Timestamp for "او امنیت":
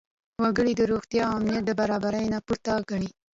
1.29-1.63